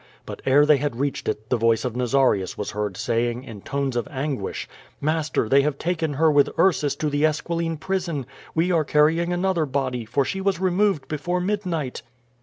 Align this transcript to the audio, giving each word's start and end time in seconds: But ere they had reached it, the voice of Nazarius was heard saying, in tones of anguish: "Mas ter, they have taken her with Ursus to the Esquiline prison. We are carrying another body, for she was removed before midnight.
But 0.25 0.41
ere 0.47 0.65
they 0.65 0.77
had 0.77 0.95
reached 0.99 1.29
it, 1.29 1.51
the 1.51 1.57
voice 1.57 1.85
of 1.85 1.95
Nazarius 1.95 2.57
was 2.57 2.71
heard 2.71 2.97
saying, 2.97 3.43
in 3.43 3.61
tones 3.61 3.95
of 3.95 4.07
anguish: 4.09 4.67
"Mas 4.99 5.29
ter, 5.29 5.47
they 5.47 5.61
have 5.61 5.77
taken 5.77 6.13
her 6.13 6.31
with 6.31 6.49
Ursus 6.57 6.95
to 6.95 7.07
the 7.11 7.23
Esquiline 7.23 7.77
prison. 7.77 8.25
We 8.55 8.71
are 8.71 8.83
carrying 8.83 9.31
another 9.31 9.67
body, 9.67 10.05
for 10.05 10.25
she 10.25 10.41
was 10.41 10.59
removed 10.59 11.07
before 11.07 11.39
midnight. 11.39 12.01